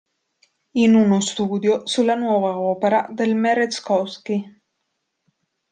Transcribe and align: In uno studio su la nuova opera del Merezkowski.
In 0.77 0.95
uno 0.95 1.19
studio 1.21 1.85
su 1.85 2.01
la 2.03 2.15
nuova 2.15 2.57
opera 2.57 3.07
del 3.11 3.35
Merezkowski. 3.35 4.43